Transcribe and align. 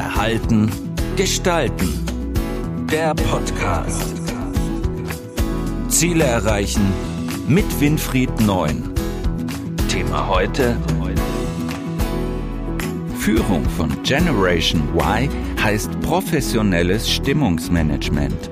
Verhalten, 0.00 0.70
Gestalten. 1.16 1.90
Der 2.90 3.14
Podcast. 3.14 4.14
Ziele 5.88 6.24
erreichen 6.24 6.80
mit 7.46 7.66
Winfried 7.82 8.30
Neun. 8.40 8.94
Thema 9.90 10.26
heute. 10.26 10.78
Führung 13.18 13.62
von 13.76 14.02
Generation 14.02 14.82
Y 14.96 15.28
heißt 15.62 16.00
professionelles 16.00 17.10
Stimmungsmanagement. 17.10 18.50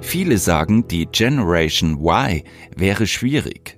Viele 0.00 0.36
sagen, 0.38 0.88
die 0.88 1.06
Generation 1.06 1.96
Y 2.00 2.42
wäre 2.74 3.06
schwierig. 3.06 3.77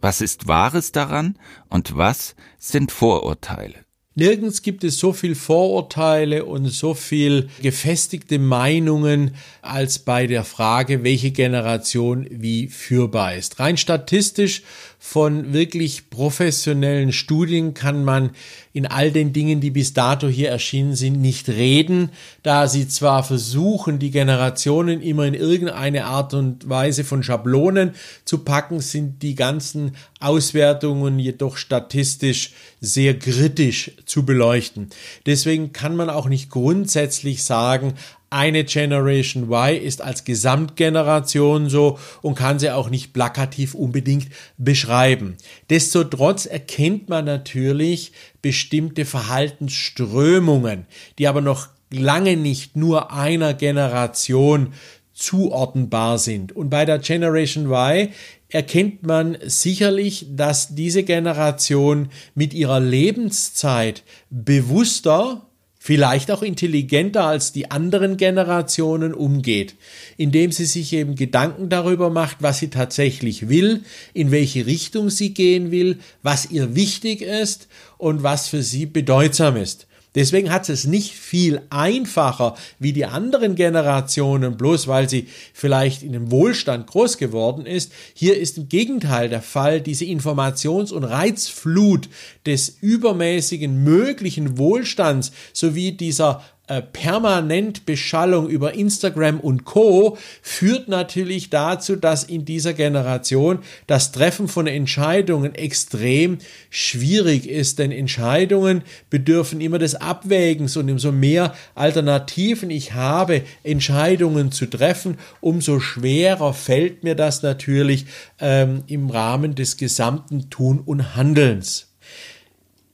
Was 0.00 0.20
ist 0.20 0.48
Wahres 0.48 0.92
daran 0.92 1.36
und 1.68 1.96
was 1.96 2.34
sind 2.58 2.90
Vorurteile? 2.90 3.74
Nirgends 4.16 4.62
gibt 4.62 4.82
es 4.82 4.98
so 4.98 5.12
viel 5.12 5.34
Vorurteile 5.34 6.44
und 6.44 6.66
so 6.66 6.94
viel 6.94 7.48
gefestigte 7.62 8.38
Meinungen 8.38 9.36
als 9.62 10.00
bei 10.00 10.26
der 10.26 10.44
Frage, 10.44 11.04
welche 11.04 11.30
Generation 11.30 12.26
wie 12.28 12.66
führbar 12.66 13.36
ist. 13.36 13.60
Rein 13.60 13.76
statistisch 13.76 14.62
von 15.02 15.54
wirklich 15.54 16.10
professionellen 16.10 17.10
Studien 17.10 17.72
kann 17.72 18.04
man 18.04 18.32
in 18.74 18.86
all 18.86 19.10
den 19.10 19.32
Dingen, 19.32 19.62
die 19.62 19.70
bis 19.70 19.94
dato 19.94 20.28
hier 20.28 20.50
erschienen 20.50 20.94
sind, 20.94 21.22
nicht 21.22 21.48
reden, 21.48 22.10
da 22.42 22.68
sie 22.68 22.86
zwar 22.86 23.24
versuchen, 23.24 23.98
die 23.98 24.10
Generationen 24.10 25.00
immer 25.00 25.24
in 25.24 25.32
irgendeine 25.32 26.04
Art 26.04 26.34
und 26.34 26.68
Weise 26.68 27.02
von 27.02 27.22
Schablonen 27.22 27.94
zu 28.26 28.44
packen, 28.44 28.80
sind 28.80 29.22
die 29.22 29.34
ganzen 29.34 29.96
Auswertungen 30.20 31.18
jedoch 31.18 31.56
statistisch 31.56 32.52
sehr 32.82 33.18
kritisch 33.18 33.92
zu 34.04 34.26
beleuchten. 34.26 34.90
Deswegen 35.24 35.72
kann 35.72 35.96
man 35.96 36.10
auch 36.10 36.28
nicht 36.28 36.50
grundsätzlich 36.50 37.42
sagen, 37.42 37.94
eine 38.30 38.62
Generation 38.64 39.50
Y 39.50 39.76
ist 39.76 40.02
als 40.02 40.24
Gesamtgeneration 40.24 41.68
so 41.68 41.98
und 42.22 42.36
kann 42.36 42.60
sie 42.60 42.70
auch 42.70 42.88
nicht 42.88 43.12
plakativ 43.12 43.74
unbedingt 43.74 44.28
beschreiben. 44.56 45.36
Destotrotz 45.68 46.46
erkennt 46.46 47.08
man 47.08 47.24
natürlich 47.24 48.12
bestimmte 48.40 49.04
Verhaltensströmungen, 49.04 50.86
die 51.18 51.26
aber 51.26 51.40
noch 51.40 51.68
lange 51.92 52.36
nicht 52.36 52.76
nur 52.76 53.12
einer 53.12 53.52
Generation 53.52 54.74
zuordnenbar 55.12 56.18
sind. 56.18 56.52
Und 56.52 56.70
bei 56.70 56.84
der 56.84 57.00
Generation 57.00 57.66
Y 57.66 58.10
erkennt 58.48 59.04
man 59.04 59.36
sicherlich, 59.42 60.26
dass 60.30 60.74
diese 60.74 61.02
Generation 61.02 62.08
mit 62.34 62.54
ihrer 62.54 62.80
Lebenszeit 62.80 64.02
bewusster 64.30 65.49
vielleicht 65.82 66.30
auch 66.30 66.42
intelligenter 66.42 67.24
als 67.24 67.52
die 67.52 67.70
anderen 67.70 68.18
Generationen 68.18 69.14
umgeht, 69.14 69.76
indem 70.18 70.52
sie 70.52 70.66
sich 70.66 70.92
eben 70.92 71.14
Gedanken 71.14 71.70
darüber 71.70 72.10
macht, 72.10 72.36
was 72.40 72.58
sie 72.58 72.68
tatsächlich 72.68 73.48
will, 73.48 73.82
in 74.12 74.30
welche 74.30 74.66
Richtung 74.66 75.08
sie 75.08 75.32
gehen 75.32 75.70
will, 75.70 75.98
was 76.22 76.50
ihr 76.50 76.74
wichtig 76.76 77.22
ist 77.22 77.66
und 77.96 78.22
was 78.22 78.48
für 78.48 78.62
sie 78.62 78.84
bedeutsam 78.84 79.56
ist. 79.56 79.86
Deswegen 80.14 80.52
hat 80.52 80.68
es 80.68 80.86
nicht 80.86 81.14
viel 81.14 81.62
einfacher 81.70 82.56
wie 82.80 82.92
die 82.92 83.04
anderen 83.04 83.54
Generationen, 83.54 84.56
bloß 84.56 84.88
weil 84.88 85.08
sie 85.08 85.28
vielleicht 85.52 86.02
in 86.02 86.14
einem 86.14 86.32
Wohlstand 86.32 86.88
groß 86.88 87.16
geworden 87.16 87.64
ist. 87.64 87.92
Hier 88.12 88.36
ist 88.36 88.58
im 88.58 88.68
Gegenteil 88.68 89.28
der 89.28 89.42
Fall, 89.42 89.80
diese 89.80 90.04
Informations- 90.04 90.92
und 90.92 91.04
Reizflut 91.04 92.08
des 92.44 92.76
übermäßigen 92.80 93.84
möglichen 93.84 94.58
Wohlstands 94.58 95.30
sowie 95.52 95.92
dieser 95.92 96.42
äh, 96.70 96.82
permanent 96.82 97.84
Beschallung 97.84 98.48
über 98.48 98.74
Instagram 98.74 99.40
und 99.40 99.64
Co. 99.64 100.16
führt 100.40 100.86
natürlich 100.86 101.50
dazu, 101.50 101.96
dass 101.96 102.22
in 102.22 102.44
dieser 102.44 102.74
Generation 102.74 103.58
das 103.88 104.12
Treffen 104.12 104.46
von 104.46 104.68
Entscheidungen 104.68 105.56
extrem 105.56 106.38
schwierig 106.70 107.48
ist, 107.48 107.80
denn 107.80 107.90
Entscheidungen 107.90 108.82
bedürfen 109.10 109.60
immer 109.60 109.80
des 109.80 109.96
Abwägens 109.96 110.76
und 110.76 110.88
umso 110.88 111.10
mehr 111.10 111.54
Alternativen 111.74 112.70
ich 112.70 112.92
habe, 112.94 113.42
Entscheidungen 113.64 114.52
zu 114.52 114.66
treffen, 114.66 115.18
umso 115.40 115.80
schwerer 115.80 116.54
fällt 116.54 117.02
mir 117.02 117.16
das 117.16 117.42
natürlich 117.42 118.06
ähm, 118.38 118.84
im 118.86 119.10
Rahmen 119.10 119.56
des 119.56 119.76
gesamten 119.76 120.50
Tun 120.50 120.78
und 120.78 121.16
Handelns. 121.16 121.89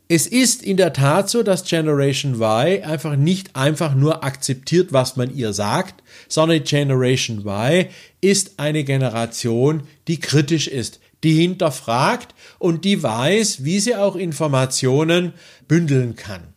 Es 0.08 0.28
ist 0.28 0.62
in 0.62 0.76
der 0.76 0.92
Tat 0.92 1.28
so, 1.28 1.42
dass 1.42 1.64
Generation 1.64 2.40
Y 2.40 2.84
einfach 2.84 3.16
nicht 3.16 3.56
einfach 3.56 3.96
nur 3.96 4.22
akzeptiert, 4.22 4.92
was 4.92 5.16
man 5.16 5.34
ihr 5.34 5.52
sagt, 5.52 6.04
sondern 6.28 6.62
Generation 6.62 7.44
Y 7.44 7.86
ist 8.20 8.60
eine 8.60 8.84
Generation, 8.84 9.82
die 10.06 10.20
kritisch 10.20 10.68
ist, 10.68 11.00
die 11.24 11.34
hinterfragt 11.40 12.36
und 12.60 12.84
die 12.84 13.02
weiß, 13.02 13.64
wie 13.64 13.80
sie 13.80 13.96
auch 13.96 14.14
Informationen 14.14 15.32
bündeln 15.66 16.14
kann. 16.14 16.54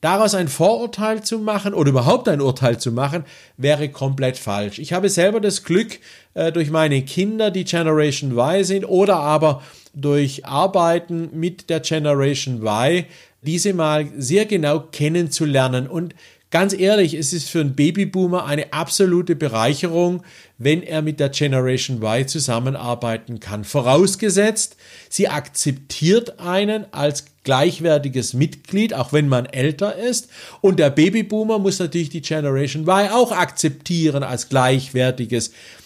Daraus 0.00 0.34
ein 0.34 0.46
Vorurteil 0.46 1.24
zu 1.24 1.40
machen 1.40 1.74
oder 1.74 1.90
überhaupt 1.90 2.28
ein 2.28 2.40
Urteil 2.40 2.78
zu 2.78 2.92
machen, 2.92 3.24
wäre 3.56 3.88
komplett 3.88 4.36
falsch. 4.36 4.78
Ich 4.78 4.92
habe 4.92 5.08
selber 5.08 5.40
das 5.40 5.64
Glück, 5.64 5.98
äh, 6.34 6.52
durch 6.52 6.70
meine 6.70 7.02
Kinder, 7.02 7.50
die 7.50 7.64
Generation 7.64 8.38
Y 8.38 8.62
sind, 8.62 8.84
oder 8.84 9.16
aber 9.16 9.62
durch 9.96 10.44
Arbeiten 10.44 11.30
mit 11.32 11.70
der 11.70 11.80
Generation 11.80 12.62
Y, 12.62 13.04
diese 13.42 13.74
mal 13.74 14.06
sehr 14.16 14.44
genau 14.44 14.80
kennenzulernen 14.80 15.88
und 15.88 16.14
Ganz 16.52 16.72
ehrlich, 16.72 17.14
es 17.14 17.32
ist 17.32 17.50
für 17.50 17.60
einen 17.60 17.74
Babyboomer 17.74 18.46
eine 18.46 18.72
absolute 18.72 19.34
Bereicherung, 19.34 20.22
wenn 20.58 20.84
er 20.84 21.02
mit 21.02 21.18
der 21.18 21.30
Generation 21.30 22.00
Y 22.00 22.28
zusammenarbeiten 22.28 23.40
kann. 23.40 23.64
Vorausgesetzt, 23.64 24.76
sie 25.08 25.26
akzeptiert 25.26 26.38
einen 26.38 26.86
als 26.92 27.24
gleichwertiges 27.42 28.32
Mitglied, 28.32 28.94
auch 28.94 29.12
wenn 29.12 29.28
man 29.28 29.46
älter 29.46 29.96
ist. 29.96 30.28
Und 30.60 30.78
der 30.78 30.90
Babyboomer 30.90 31.58
muss 31.58 31.80
natürlich 31.80 32.10
die 32.10 32.22
Generation 32.22 32.84
Y 32.84 33.10
auch 33.10 33.32
akzeptieren 33.32 34.22
als 34.22 34.48
gleichwertiges 34.48 35.48
Mitglied 35.48 35.85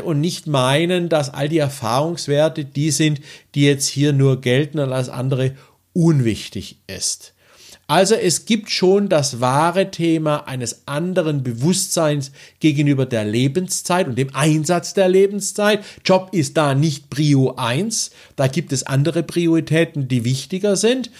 und 0.00 0.20
nicht 0.20 0.46
meinen, 0.46 1.08
dass 1.08 1.32
all 1.32 1.48
die 1.48 1.58
Erfahrungswerte 1.58 2.64
die 2.64 2.90
sind, 2.90 3.20
die 3.54 3.64
jetzt 3.64 3.86
hier 3.86 4.12
nur 4.12 4.40
gelten 4.40 4.78
und 4.78 4.92
als 4.92 5.08
andere 5.08 5.54
unwichtig 5.92 6.80
ist. 6.86 7.35
Also 7.88 8.16
es 8.16 8.46
gibt 8.46 8.70
schon 8.70 9.08
das 9.08 9.40
wahre 9.40 9.92
Thema 9.92 10.48
eines 10.48 10.82
anderen 10.86 11.44
Bewusstseins 11.44 12.32
gegenüber 12.58 13.06
der 13.06 13.24
Lebenszeit 13.24 14.08
und 14.08 14.18
dem 14.18 14.34
Einsatz 14.34 14.92
der 14.92 15.08
Lebenszeit. 15.08 15.84
Job 16.04 16.30
ist 16.32 16.56
da 16.56 16.74
nicht 16.74 17.10
Prio 17.10 17.54
1, 17.56 18.10
da 18.34 18.48
gibt 18.48 18.72
es 18.72 18.82
andere 18.84 19.22
Prioritäten, 19.22 20.08
die 20.08 20.24
wichtiger 20.24 20.74
sind. 20.74 21.12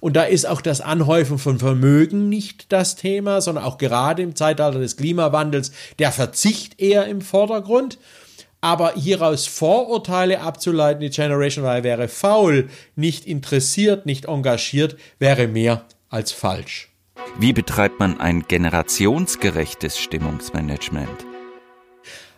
Und 0.00 0.16
da 0.16 0.22
ist 0.22 0.46
auch 0.46 0.62
das 0.62 0.80
Anhäufen 0.80 1.38
von 1.38 1.58
Vermögen 1.58 2.30
nicht 2.30 2.72
das 2.72 2.96
Thema, 2.96 3.42
sondern 3.42 3.64
auch 3.64 3.76
gerade 3.76 4.22
im 4.22 4.34
Zeitalter 4.34 4.78
des 4.78 4.96
Klimawandels 4.96 5.72
der 5.98 6.10
Verzicht 6.10 6.80
eher 6.80 7.06
im 7.06 7.20
Vordergrund. 7.20 7.98
Aber 8.62 8.94
hieraus 8.94 9.46
Vorurteile 9.46 10.40
abzuleiten, 10.40 11.02
die 11.02 11.10
Generation 11.10 11.66
Y 11.66 11.84
wäre 11.84 12.08
faul, 12.08 12.70
nicht 12.96 13.26
interessiert, 13.26 14.06
nicht 14.06 14.24
engagiert, 14.24 14.96
wäre 15.18 15.48
mehr 15.48 15.84
als 16.14 16.30
falsch. 16.30 16.90
Wie 17.40 17.52
betreibt 17.52 17.98
man 17.98 18.20
ein 18.20 18.44
generationsgerechtes 18.46 19.98
Stimmungsmanagement? 19.98 21.26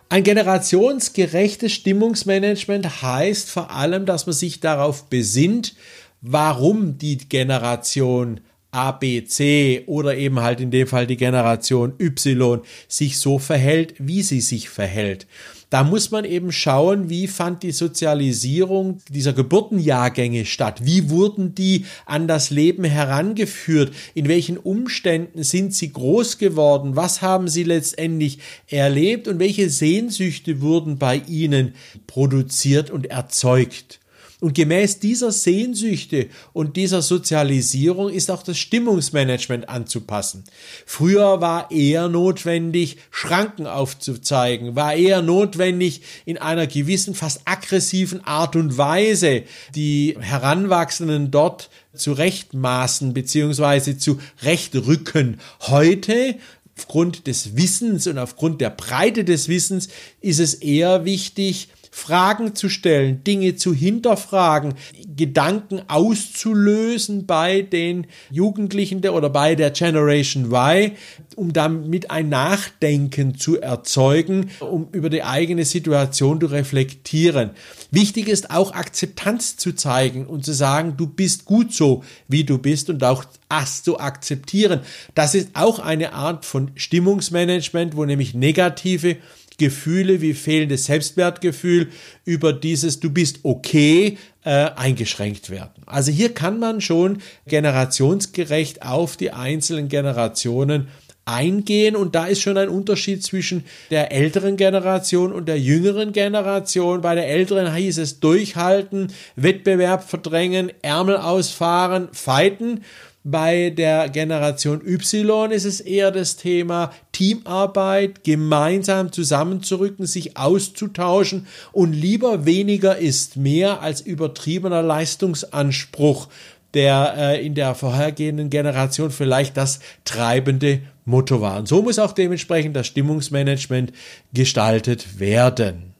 Ein 0.09 0.23
generationsgerechtes 0.23 1.73
Stimmungsmanagement 1.73 3.03
heißt 3.03 3.51
vor 3.51 3.69
allem, 3.69 4.07
dass 4.07 4.25
man 4.25 4.33
sich 4.33 4.61
darauf 4.61 5.05
besinnt, 5.09 5.75
warum 6.21 6.97
die 6.97 7.17
Generation 7.17 8.39
A, 8.71 8.91
B, 8.91 9.23
C 9.25 9.83
oder 9.85 10.17
eben 10.17 10.39
halt 10.39 10.59
in 10.59 10.71
dem 10.71 10.87
Fall 10.87 11.05
die 11.05 11.17
Generation 11.17 11.93
Y 11.99 12.61
sich 12.87 13.19
so 13.19 13.37
verhält, 13.37 13.93
wie 13.99 14.23
sie 14.23 14.41
sich 14.41 14.69
verhält. 14.69 15.27
Da 15.69 15.83
muss 15.83 16.11
man 16.11 16.23
eben 16.23 16.53
schauen, 16.53 17.09
wie 17.09 17.27
fand 17.27 17.61
die 17.61 17.73
Sozialisierung 17.73 19.01
dieser 19.09 19.33
Geburtenjahrgänge 19.33 20.45
statt? 20.45 20.85
Wie 20.85 21.09
wurden 21.09 21.55
die 21.55 21.85
an 22.05 22.27
das 22.27 22.51
Leben 22.51 22.85
herangeführt? 22.85 23.93
In 24.13 24.29
welchen 24.29 24.57
Umständen 24.57 25.43
sind 25.43 25.73
sie 25.73 25.91
groß 25.91 26.37
geworden? 26.37 26.95
Was 26.95 27.21
haben 27.21 27.49
sie 27.49 27.63
letztendlich 27.63 28.39
erlebt? 28.67 29.27
Und 29.27 29.39
welche 29.39 29.69
Sehnsüchte 29.69 30.61
wurden 30.61 30.97
bei 30.99 31.21
ihnen 31.27 31.75
produziert 32.07 32.89
und 32.89 33.07
erzeugt? 33.07 33.96
Und 34.39 34.53
gemäß 34.53 34.99
dieser 34.99 35.31
Sehnsüchte 35.31 36.27
und 36.53 36.77
dieser 36.77 37.01
Sozialisierung 37.01 38.09
ist 38.09 38.29
auch 38.29 38.43
das 38.43 38.59
Stimmungsmanagement 38.59 39.67
anzupassen. 39.67 40.43
Früher 40.85 41.41
war 41.41 41.71
eher 41.71 42.07
notwendig, 42.07 42.97
Schranken 43.09 43.65
aufzuzeigen, 43.65 44.75
war 44.75 44.93
eher 44.93 45.23
notwendig, 45.23 46.01
in 46.25 46.37
einer 46.37 46.67
gewissen, 46.67 47.15
fast 47.15 47.41
aggressiven 47.45 48.23
Art 48.25 48.55
und 48.55 48.77
Weise 48.77 49.41
die 49.73 50.15
Heranwachsenden 50.19 51.31
dort 51.31 51.71
zurechtmaßen 51.95 53.13
beziehungsweise 53.13 53.97
zu 53.97 54.19
rechtrücken. 54.43 55.39
Heute 55.61 56.35
aufgrund 56.77 57.25
des 57.25 57.57
Wissens 57.57 58.05
und 58.05 58.19
aufgrund 58.19 58.61
der 58.61 58.69
Breite 58.69 59.23
des 59.23 59.49
Wissens 59.49 59.87
ist 60.21 60.39
es 60.39 60.53
eher 60.53 61.05
wichtig, 61.05 61.69
Fragen 61.97 62.53
zu 62.53 62.69
stellen, 62.69 63.23
Dinge 63.23 63.55
zu 63.55 63.73
hinterfragen, 63.73 64.75
Gedanken 65.15 65.81
auszulösen 65.87 67.25
bei 67.25 67.63
den 67.63 68.05
Jugendlichen 68.29 69.03
oder 69.09 69.31
bei 69.31 69.55
der 69.55 69.71
Generation 69.71 70.51
Y, 70.51 70.91
um 71.35 71.53
damit 71.53 72.11
ein 72.11 72.29
Nachdenken 72.29 73.39
zu 73.39 73.59
erzeugen, 73.59 74.51
um 74.59 74.89
über 74.91 75.09
die 75.09 75.23
eigene 75.23 75.65
Situation 75.65 76.39
zu 76.39 76.45
reflektieren. 76.45 77.49
Wichtig 77.89 78.27
ist 78.27 78.51
auch 78.51 78.73
Akzeptanz 78.73 79.57
zu 79.57 79.73
zeigen 79.73 80.27
und 80.27 80.45
zu 80.45 80.53
sagen, 80.53 80.97
du 80.97 81.07
bist 81.07 81.45
gut 81.45 81.73
so, 81.73 82.03
wie 82.27 82.43
du 82.43 82.59
bist 82.59 82.91
und 82.91 83.03
auch 83.03 83.25
das 83.49 83.81
zu 83.81 83.99
akzeptieren. 83.99 84.81
Das 85.15 85.33
ist 85.33 85.49
auch 85.53 85.79
eine 85.79 86.13
Art 86.13 86.45
von 86.45 86.71
Stimmungsmanagement, 86.75 87.97
wo 87.97 88.05
nämlich 88.05 88.35
negative 88.35 89.17
Gefühle 89.57 90.21
wie 90.21 90.33
fehlendes 90.33 90.85
Selbstwertgefühl 90.85 91.89
über 92.25 92.53
dieses 92.53 92.99
Du 92.99 93.09
bist 93.09 93.39
okay 93.43 94.17
äh, 94.43 94.49
eingeschränkt 94.75 95.49
werden. 95.49 95.83
Also 95.85 96.11
hier 96.11 96.33
kann 96.33 96.59
man 96.59 96.79
schon 96.79 97.21
generationsgerecht 97.47 98.83
auf 98.83 99.17
die 99.17 99.31
einzelnen 99.31 99.89
Generationen 99.89 100.87
eingehen 101.27 101.95
und 101.95 102.15
da 102.15 102.27
ist 102.27 102.41
schon 102.41 102.57
ein 102.57 102.69
Unterschied 102.69 103.21
zwischen 103.21 103.65
der 103.91 104.11
älteren 104.13 104.55
Generation 104.55 105.33
und 105.33 105.47
der 105.47 105.59
jüngeren 105.59 106.13
Generation. 106.13 107.01
Bei 107.01 107.15
der 107.15 107.27
älteren 107.27 107.73
hieß 107.73 107.97
es 107.97 108.19
durchhalten, 108.21 109.11
Wettbewerb 109.35 110.09
verdrängen, 110.09 110.71
Ärmel 110.81 111.17
ausfahren, 111.17 112.07
fighten 112.13 112.83
bei 113.29 113.71
der 113.71 114.07
Generation 114.07 114.81
Y 114.85 115.51
ist 115.51 115.65
es 115.65 115.81
eher 115.81 116.11
das 116.11 116.37
Thema 116.37 116.93
Teamarbeit, 117.11 118.23
gemeinsam 118.23 119.11
zusammenzurücken, 119.11 120.05
sich 120.05 120.37
auszutauschen 120.37 121.45
und 121.73 121.91
lieber 121.91 122.45
weniger 122.45 122.97
ist 122.97 123.35
mehr 123.35 123.81
als 123.81 123.99
übertriebener 123.99 124.81
Leistungsanspruch, 124.81 126.29
der 126.73 127.15
äh, 127.17 127.45
in 127.45 127.53
der 127.53 127.75
vorhergehenden 127.75 128.49
Generation 128.49 129.11
vielleicht 129.11 129.57
das 129.57 129.79
treibende 130.05 130.79
Motto 131.03 131.41
war. 131.41 131.59
Und 131.59 131.67
so 131.67 131.81
muss 131.81 131.99
auch 131.99 132.13
dementsprechend 132.13 132.77
das 132.77 132.87
Stimmungsmanagement 132.87 133.91
gestaltet 134.33 135.19
werden. 135.19 135.96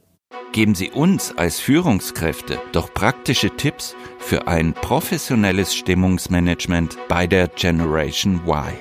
Geben 0.58 0.74
Sie 0.74 0.90
uns 0.90 1.38
als 1.38 1.60
Führungskräfte 1.60 2.60
doch 2.72 2.92
praktische 2.92 3.52
Tipps 3.56 3.96
für 4.18 4.48
ein 4.48 4.74
professionelles 4.74 5.76
Stimmungsmanagement 5.76 6.98
bei 7.08 7.28
der 7.28 7.48
Generation 7.48 8.42
Y. 8.48 8.74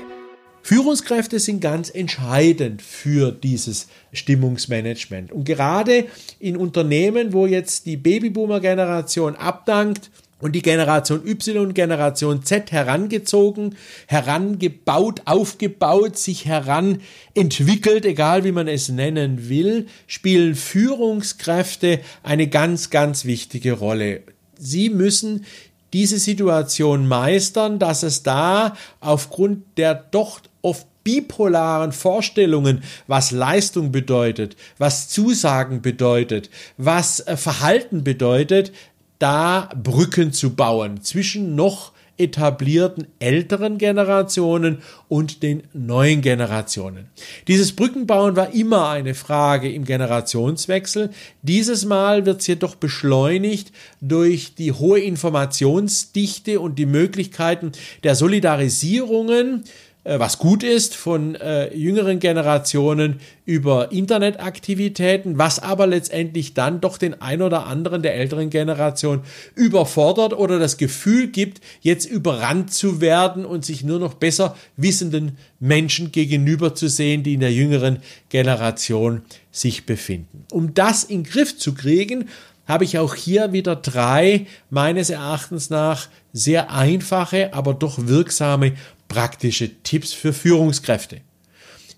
Führungskräfte 0.63 1.39
sind 1.39 1.61
ganz 1.61 1.91
entscheidend 1.91 2.81
für 2.81 3.31
dieses 3.31 3.89
Stimmungsmanagement. 4.15 5.33
Und 5.33 5.45
gerade 5.45 6.07
in 6.41 6.57
Unternehmen, 6.57 7.35
wo 7.35 7.47
jetzt 7.47 7.85
die 7.85 7.99
Babyboomer-Generation 7.99 9.37
abdankt, 9.37 10.11
und 10.41 10.53
die 10.53 10.63
Generation 10.63 11.27
Y, 11.27 11.73
Generation 11.73 12.43
Z 12.43 12.71
herangezogen, 12.71 13.77
herangebaut, 14.07 15.23
aufgebaut, 15.25 16.19
sich 16.19 16.47
heranentwickelt, 16.47 18.05
egal 18.05 18.45
wie 18.45 18.53
man 18.53 18.69
es 18.69 18.89
nennen 18.89 19.49
will, 19.49 19.87
spielen 20.07 20.55
Führungskräfte 20.55 22.01
eine 22.23 22.49
ganz, 22.49 22.91
ganz 22.91 23.25
wichtige 23.25 23.73
Rolle. 23.73 24.23
Sie 24.59 24.91
müssen 24.91 25.45
diese 25.93 26.19
Situation 26.19 27.07
meistern, 27.09 27.79
dass 27.79 28.03
es 28.03 28.23
da 28.23 28.77
aufgrund 29.01 29.79
der 29.79 29.95
doch 29.95 30.41
oft 30.61 30.87
bipolaren 31.05 31.93
Vorstellungen, 31.93 32.83
was 33.07 33.31
Leistung 33.31 33.93
bedeutet, 33.93 34.57
was 34.77 35.09
Zusagen 35.09 35.81
bedeutet, 35.81 36.51
was 36.77 37.21
äh, 37.21 37.37
Verhalten 37.37 38.03
bedeutet, 38.03 38.73
da 39.19 39.71
Brücken 39.83 40.33
zu 40.33 40.55
bauen 40.55 41.03
zwischen 41.03 41.55
noch 41.55 41.93
etablierten 42.19 43.07
älteren 43.19 43.79
Generationen 43.79 44.79
und 45.09 45.43
den 45.43 45.65
neuen 45.73 46.23
Generationen. 46.23 47.09
Dieses 47.47 47.75
Brückenbauen 47.75 48.37
war 48.37 48.55
immer 48.55 48.89
eine 48.89 49.15
Frage 49.15 49.71
im 49.71 49.85
Generationswechsel. 49.85 51.11
Dieses 51.43 51.85
Mal 51.85 52.25
wird 52.25 52.41
es 52.41 52.47
jedoch 52.47 52.75
beschleunigt 52.75 53.73
durch 54.01 54.55
die 54.55 54.73
hohe 54.73 55.01
Informationsdichte 55.01 56.61
und 56.61 56.79
die 56.79 56.87
Möglichkeiten 56.87 57.73
der 58.03 58.15
Solidarisierungen 58.15 59.65
was 60.07 60.39
gut 60.39 60.63
ist 60.63 60.95
von 60.95 61.35
äh, 61.35 61.75
jüngeren 61.75 62.21
Generationen 62.21 63.21
über 63.45 63.91
Internetaktivitäten, 63.91 65.37
was 65.37 65.59
aber 65.59 65.87
letztendlich 65.89 66.55
dann 66.55 66.81
doch 66.81 66.97
den 66.97 67.21
ein 67.21 67.43
oder 67.43 67.67
anderen 67.67 68.03
der 68.03 68.15
älteren 68.15 68.49
Generation 68.49 69.23
überfordert 69.57 70.33
oder 70.33 70.61
das 70.61 70.77
Gefühl 70.77 71.27
gibt, 71.27 71.61
jetzt 71.81 72.05
überrannt 72.05 72.73
zu 72.73 73.01
werden 73.01 73.45
und 73.45 73.65
sich 73.65 73.83
nur 73.83 73.99
noch 73.99 74.15
besser 74.15 74.57
wissenden 74.77 75.39
Menschen 75.59 76.13
gegenüber 76.13 76.75
zu 76.75 76.89
sehen, 76.89 77.25
die 77.25 77.35
in 77.35 77.41
der 77.41 77.53
jüngeren 77.53 77.99
Generation 78.29 79.23
sich 79.51 79.87
befinden. 79.87 80.45
Um 80.53 80.73
das 80.73 81.03
in 81.03 81.25
den 81.25 81.31
Griff 81.31 81.59
zu 81.59 81.75
kriegen, 81.75 82.29
habe 82.67 82.85
ich 82.85 82.99
auch 82.99 83.15
hier 83.15 83.53
wieder 83.53 83.77
drei 83.77 84.47
meines 84.71 85.11
Erachtens 85.11 85.71
nach 85.71 86.09
sehr 86.33 86.71
einfache, 86.71 87.55
aber 87.55 87.75
doch 87.75 88.07
wirksame 88.07 88.73
praktische 89.17 89.71
Tipps 89.83 90.13
für 90.13 90.35
Führungskräfte. 90.35 91.23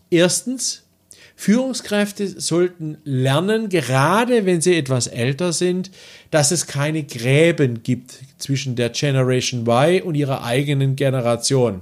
Erstens, 0.08 0.84
Führungskräfte 1.34 2.40
sollten 2.40 2.98
lernen, 3.02 3.68
gerade 3.68 4.46
wenn 4.46 4.60
sie 4.60 4.76
etwas 4.76 5.08
älter 5.08 5.52
sind, 5.52 5.90
dass 6.30 6.52
es 6.52 6.68
keine 6.68 7.02
Gräben 7.02 7.82
gibt 7.82 8.20
zwischen 8.38 8.76
der 8.76 8.90
Generation 8.90 9.66
Y 9.66 10.00
und 10.04 10.14
ihrer 10.14 10.44
eigenen 10.44 10.94
Generation 10.94 11.80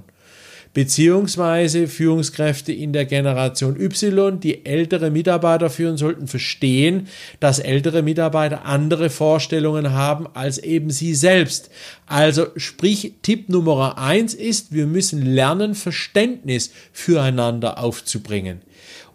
beziehungsweise 0.73 1.87
Führungskräfte 1.87 2.71
in 2.71 2.93
der 2.93 3.05
Generation 3.05 3.79
Y, 3.79 4.39
die 4.39 4.65
ältere 4.65 5.09
Mitarbeiter 5.09 5.69
führen, 5.69 5.97
sollten 5.97 6.27
verstehen, 6.27 7.07
dass 7.39 7.59
ältere 7.59 8.01
Mitarbeiter 8.01 8.65
andere 8.65 9.09
Vorstellungen 9.09 9.93
haben 9.93 10.27
als 10.33 10.57
eben 10.57 10.89
sie 10.89 11.15
selbst. 11.15 11.69
Also 12.05 12.47
sprich, 12.55 13.13
Tipp 13.21 13.49
Nummer 13.49 13.97
eins 13.97 14.33
ist, 14.33 14.73
wir 14.73 14.85
müssen 14.85 15.25
lernen, 15.25 15.75
Verständnis 15.75 16.71
füreinander 16.91 17.79
aufzubringen 17.79 18.61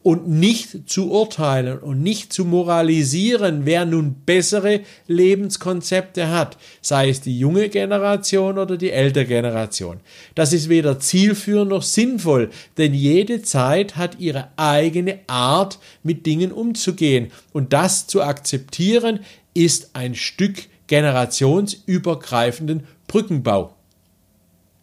und 0.03 0.29
nicht 0.29 0.89
zu 0.91 1.11
urteilen 1.11 1.79
und 1.79 2.03
nicht 2.03 2.33
zu 2.33 2.45
moralisieren, 2.45 3.65
wer 3.65 3.85
nun 3.85 4.15
bessere 4.27 4.81
Lebenskonzepte 5.07 6.29
hat, 6.31 6.59
sei 6.81 7.09
es 7.09 7.21
die 7.21 7.39
junge 7.39 7.69
Generation 7.69 8.59
oder 8.59 8.77
die 8.77 8.91
ältere 8.91 9.27
Generation. 9.27 10.01
Das 10.35 10.53
ist 10.53 10.69
weder 10.69 10.99
zielführend 10.99 11.71
noch 11.71 11.83
sinnvoll, 11.83 12.51
denn 12.79 12.95
jede 12.95 13.43
Zeit 13.43 13.97
hat 13.97 14.19
ihre 14.19 14.49
eigene 14.57 15.21
Art, 15.29 15.79
mit 16.03 16.27
Dingen 16.27 16.51
umzugehen 16.51 17.31
und 17.53 17.73
das 17.73 18.07
zu 18.07 18.23
akzeptieren 18.23 19.21
ist 19.55 19.91
ein 19.95 20.15
Stück 20.15 20.65
generationsübergreifenden 20.89 22.85
Brückenbau. 23.07 23.75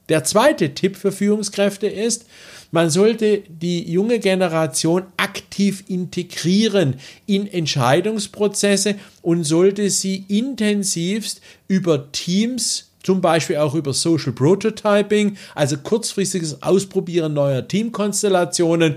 Der 0.10 0.24
zweite 0.24 0.74
Tipp 0.74 0.96
für 0.96 1.12
Führungskräfte 1.12 1.88
ist, 1.88 2.26
man 2.72 2.90
sollte 2.90 3.44
die 3.48 3.92
junge 3.92 4.20
Generation 4.20 5.04
aktiv 5.18 5.84
integrieren 5.88 6.96
in 7.26 7.48
Entscheidungsprozesse 7.48 8.96
und 9.22 9.44
sollte 9.44 9.90
sie 9.90 10.26
intensivst 10.28 11.42
über 11.68 12.12
Teams 12.12 12.90
zum 13.02 13.22
Beispiel 13.22 13.58
auch 13.58 13.76
über 13.76 13.94
Social 13.94 14.34
Prototyping, 14.34 15.38
also 15.56 15.78
kurzfristiges 15.78 16.62
Ausprobieren 16.62 17.34
neuer 17.34 17.68
Teamkonstellationen, 17.68 18.96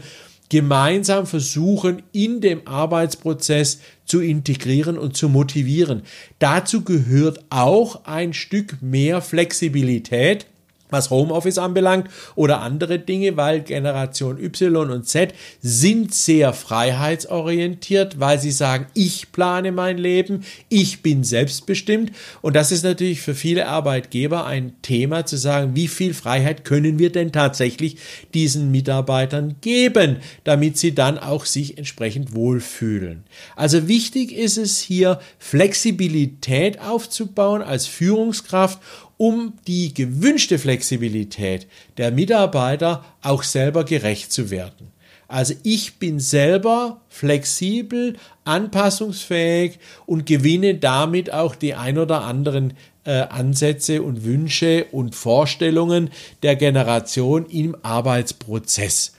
gemeinsam 0.48 1.26
versuchen, 1.26 2.02
in 2.12 2.42
dem 2.42 2.66
Arbeitsprozess 2.66 3.78
zu 4.04 4.20
integrieren 4.20 4.98
und 4.98 5.16
zu 5.16 5.30
motivieren. 5.30 6.02
Dazu 6.40 6.82
gehört 6.82 7.42
auch 7.48 8.04
ein 8.04 8.34
Stück 8.34 8.82
mehr 8.82 9.22
Flexibilität 9.22 10.44
was 10.92 11.10
Homeoffice 11.10 11.58
anbelangt 11.58 12.08
oder 12.34 12.60
andere 12.60 12.98
Dinge, 12.98 13.36
weil 13.36 13.62
Generation 13.62 14.38
Y 14.38 14.90
und 14.90 15.08
Z 15.08 15.34
sind 15.60 16.14
sehr 16.14 16.52
freiheitsorientiert, 16.52 18.20
weil 18.20 18.38
sie 18.38 18.52
sagen, 18.52 18.86
ich 18.94 19.32
plane 19.32 19.72
mein 19.72 19.98
Leben, 19.98 20.44
ich 20.68 21.02
bin 21.02 21.24
selbstbestimmt 21.24 22.12
und 22.42 22.54
das 22.54 22.70
ist 22.70 22.84
natürlich 22.84 23.22
für 23.22 23.34
viele 23.34 23.68
Arbeitgeber 23.68 24.46
ein 24.46 24.74
Thema 24.82 25.26
zu 25.26 25.36
sagen, 25.36 25.74
wie 25.74 25.88
viel 25.88 26.14
Freiheit 26.14 26.64
können 26.64 26.98
wir 26.98 27.10
denn 27.10 27.32
tatsächlich 27.32 27.96
diesen 28.34 28.70
Mitarbeitern 28.70 29.56
geben, 29.60 30.18
damit 30.44 30.78
sie 30.78 30.94
dann 30.94 31.18
auch 31.18 31.46
sich 31.46 31.78
entsprechend 31.78 32.34
wohlfühlen. 32.34 33.24
Also 33.56 33.88
wichtig 33.88 34.32
ist 34.32 34.58
es 34.58 34.80
hier 34.80 35.20
Flexibilität 35.38 36.80
aufzubauen 36.80 37.62
als 37.62 37.86
Führungskraft 37.86 38.78
um 39.22 39.52
die 39.68 39.94
gewünschte 39.94 40.58
Flexibilität 40.58 41.68
der 41.96 42.10
Mitarbeiter 42.10 43.04
auch 43.22 43.44
selber 43.44 43.84
gerecht 43.84 44.32
zu 44.32 44.50
werden. 44.50 44.88
Also 45.28 45.54
ich 45.62 46.00
bin 46.00 46.18
selber 46.18 47.02
flexibel, 47.08 48.16
anpassungsfähig 48.44 49.78
und 50.06 50.26
gewinne 50.26 50.74
damit 50.74 51.32
auch 51.32 51.54
die 51.54 51.74
ein 51.76 51.98
oder 51.98 52.22
anderen 52.24 52.72
äh, 53.04 53.12
Ansätze 53.12 54.02
und 54.02 54.24
Wünsche 54.24 54.86
und 54.90 55.14
Vorstellungen 55.14 56.10
der 56.42 56.56
Generation 56.56 57.46
im 57.46 57.76
Arbeitsprozess. 57.84 59.12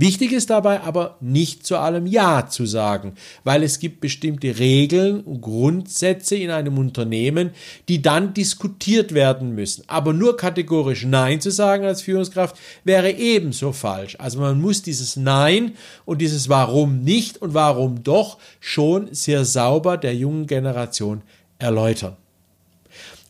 Wichtig 0.00 0.32
ist 0.32 0.48
dabei 0.48 0.80
aber 0.80 1.18
nicht 1.20 1.66
zu 1.66 1.76
allem 1.76 2.06
Ja 2.06 2.48
zu 2.48 2.64
sagen, 2.64 3.16
weil 3.44 3.62
es 3.62 3.80
gibt 3.80 4.00
bestimmte 4.00 4.58
Regeln 4.58 5.20
und 5.20 5.42
Grundsätze 5.42 6.36
in 6.36 6.50
einem 6.50 6.78
Unternehmen, 6.78 7.50
die 7.86 8.00
dann 8.00 8.32
diskutiert 8.32 9.12
werden 9.12 9.54
müssen. 9.54 9.84
Aber 9.88 10.14
nur 10.14 10.38
kategorisch 10.38 11.04
Nein 11.04 11.42
zu 11.42 11.50
sagen 11.50 11.84
als 11.84 12.00
Führungskraft 12.00 12.56
wäre 12.82 13.10
ebenso 13.10 13.72
falsch. 13.72 14.16
Also 14.18 14.40
man 14.40 14.58
muss 14.58 14.80
dieses 14.80 15.16
Nein 15.16 15.72
und 16.06 16.22
dieses 16.22 16.48
Warum 16.48 17.02
nicht 17.02 17.42
und 17.42 17.52
warum 17.52 18.02
doch 18.02 18.38
schon 18.58 19.12
sehr 19.12 19.44
sauber 19.44 19.98
der 19.98 20.16
jungen 20.16 20.46
Generation 20.46 21.20
erläutern. 21.58 22.16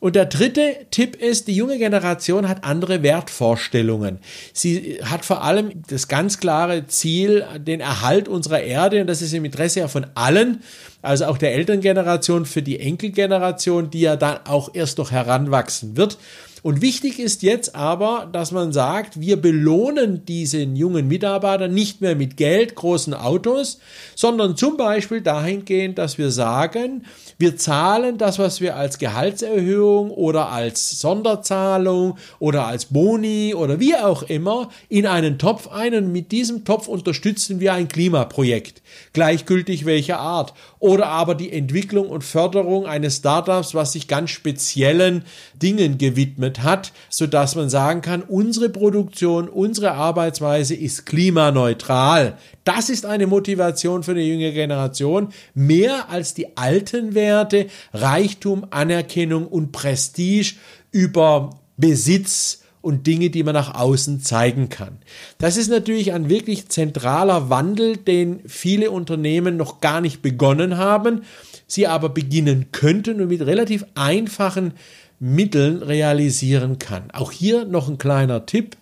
Und 0.01 0.15
der 0.15 0.25
dritte 0.25 0.77
Tipp 0.89 1.15
ist, 1.15 1.47
die 1.47 1.55
junge 1.55 1.77
Generation 1.77 2.49
hat 2.49 2.63
andere 2.63 3.03
Wertvorstellungen. 3.03 4.17
Sie 4.51 4.97
hat 5.03 5.23
vor 5.23 5.43
allem 5.43 5.83
das 5.87 6.07
ganz 6.07 6.39
klare 6.39 6.87
Ziel, 6.87 7.45
den 7.59 7.81
Erhalt 7.81 8.27
unserer 8.27 8.61
Erde, 8.61 9.01
und 9.01 9.07
das 9.07 9.21
ist 9.21 9.31
im 9.31 9.45
Interesse 9.45 9.81
ja 9.81 9.87
von 9.87 10.07
allen, 10.15 10.63
also 11.03 11.25
auch 11.25 11.37
der 11.37 11.53
Elterngeneration 11.53 12.47
für 12.47 12.63
die 12.63 12.79
Enkelgeneration, 12.79 13.91
die 13.91 14.01
ja 14.01 14.15
dann 14.15 14.39
auch 14.45 14.73
erst 14.73 14.97
noch 14.97 15.11
heranwachsen 15.11 15.95
wird. 15.95 16.17
Und 16.63 16.81
wichtig 16.83 17.17
ist 17.17 17.41
jetzt 17.41 17.75
aber, 17.75 18.29
dass 18.31 18.51
man 18.51 18.71
sagt, 18.71 19.19
wir 19.19 19.41
belohnen 19.41 20.25
diesen 20.25 20.75
jungen 20.75 21.07
Mitarbeiter 21.07 21.67
nicht 21.67 22.01
mehr 22.01 22.15
mit 22.15 22.37
Geld, 22.37 22.75
großen 22.75 23.15
Autos, 23.15 23.79
sondern 24.15 24.55
zum 24.55 24.77
Beispiel 24.77 25.21
dahingehend, 25.21 25.97
dass 25.97 26.19
wir 26.19 26.29
sagen, 26.29 27.05
wir 27.39 27.57
zahlen 27.57 28.19
das, 28.19 28.37
was 28.37 28.61
wir 28.61 28.75
als 28.75 28.99
Gehaltserhöhung 28.99 30.11
oder 30.11 30.49
als 30.49 30.99
Sonderzahlung 30.99 32.17
oder 32.37 32.67
als 32.67 32.85
Boni 32.85 33.55
oder 33.55 33.79
wie 33.79 33.95
auch 33.95 34.21
immer 34.21 34.69
in 34.87 35.07
einen 35.07 35.39
Topf 35.39 35.67
ein 35.67 35.95
und 35.95 36.11
mit 36.11 36.31
diesem 36.31 36.63
Topf 36.63 36.87
unterstützen 36.87 37.59
wir 37.59 37.73
ein 37.73 37.87
Klimaprojekt, 37.87 38.83
gleichgültig 39.13 39.85
welcher 39.85 40.19
Art, 40.19 40.53
oder 40.77 41.07
aber 41.07 41.33
die 41.33 41.51
Entwicklung 41.51 42.09
und 42.09 42.23
Förderung 42.23 42.85
eines 42.85 43.17
Startups, 43.17 43.73
was 43.73 43.93
sich 43.93 44.07
ganz 44.07 44.29
speziellen 44.29 45.23
Dingen 45.59 45.97
gewidmet 45.97 46.50
hat, 46.59 46.91
so 47.09 47.27
dass 47.27 47.55
man 47.55 47.69
sagen 47.69 48.01
kann, 48.01 48.21
unsere 48.21 48.69
Produktion, 48.69 49.49
unsere 49.49 49.91
Arbeitsweise 49.91 50.75
ist 50.75 51.05
klimaneutral. 51.05 52.37
Das 52.63 52.89
ist 52.89 53.05
eine 53.05 53.27
Motivation 53.27 54.03
für 54.03 54.11
eine 54.11 54.23
junge 54.23 54.53
Generation, 54.53 55.29
mehr 55.53 56.09
als 56.09 56.33
die 56.33 56.57
alten 56.57 57.15
Werte 57.15 57.67
Reichtum, 57.93 58.67
Anerkennung 58.69 59.47
und 59.47 59.71
Prestige 59.71 60.55
über 60.91 61.51
Besitz, 61.77 62.61
und 62.81 63.05
Dinge, 63.07 63.29
die 63.29 63.43
man 63.43 63.53
nach 63.53 63.75
außen 63.75 64.21
zeigen 64.21 64.69
kann. 64.69 64.97
Das 65.37 65.57
ist 65.57 65.69
natürlich 65.69 66.13
ein 66.13 66.29
wirklich 66.29 66.69
zentraler 66.69 67.49
Wandel, 67.49 67.97
den 67.97 68.41
viele 68.47 68.91
Unternehmen 68.91 69.55
noch 69.55 69.81
gar 69.81 70.01
nicht 70.01 70.21
begonnen 70.21 70.77
haben, 70.77 71.21
sie 71.67 71.87
aber 71.87 72.09
beginnen 72.09 72.71
könnten 72.71 73.21
und 73.21 73.27
mit 73.27 73.41
relativ 73.41 73.85
einfachen 73.95 74.73
Mitteln 75.21 75.83
realisieren 75.83 76.79
kann. 76.79 77.11
Auch 77.11 77.31
hier 77.31 77.65
noch 77.65 77.87
ein 77.87 77.99
kleiner 77.99 78.47
Tipp. 78.47 78.75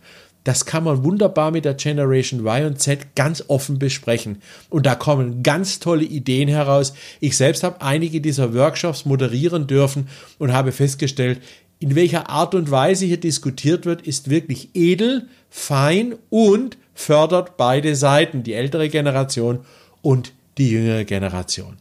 Das 0.45 0.65
kann 0.65 0.85
man 0.85 1.03
wunderbar 1.03 1.51
mit 1.51 1.65
der 1.65 1.73
Generation 1.73 2.39
Y 2.39 2.65
und 2.65 2.79
Z 2.79 3.13
ganz 3.13 3.43
offen 3.49 3.77
besprechen. 3.77 4.41
Und 4.69 4.85
da 4.85 4.95
kommen 4.95 5.43
ganz 5.43 5.79
tolle 5.79 6.05
Ideen 6.05 6.47
heraus. 6.47 6.93
Ich 7.19 7.35
selbst 7.35 7.63
habe 7.63 7.81
einige 7.81 8.21
dieser 8.21 8.53
Workshops 8.53 9.03
moderieren 9.05 9.67
dürfen 9.67 10.07
und 10.37 10.53
habe 10.53 10.71
festgestellt, 10.71 11.41
in 11.79 11.95
welcher 11.95 12.29
Art 12.29 12.55
und 12.55 12.71
Weise 12.71 13.05
hier 13.05 13.19
diskutiert 13.19 13.85
wird, 13.85 14.01
ist 14.01 14.29
wirklich 14.29 14.69
edel, 14.73 15.27
fein 15.49 16.15
und 16.29 16.77
fördert 16.93 17.57
beide 17.57 17.95
Seiten, 17.95 18.43
die 18.43 18.53
ältere 18.53 18.87
Generation 18.87 19.59
und 20.01 20.31
die 20.57 20.69
jüngere 20.69 21.03
Generation. 21.03 21.77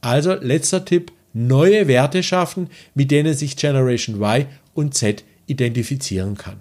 Also 0.00 0.32
letzter 0.32 0.84
Tipp, 0.84 1.12
neue 1.46 1.88
Werte 1.88 2.22
schaffen, 2.22 2.68
mit 2.94 3.10
denen 3.10 3.34
sich 3.34 3.56
Generation 3.56 4.16
Y 4.16 4.46
und 4.74 4.94
Z 4.94 5.24
identifizieren 5.46 6.36
kann. 6.36 6.60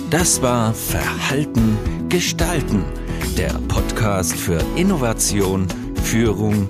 Das 0.10 0.42
war 0.42 0.74
Verhalten 0.74 1.78
gestalten, 2.10 2.84
der 3.38 3.54
Podcast 3.68 4.36
für 4.36 4.62
Innovation, 4.76 5.68
Führung, 6.04 6.70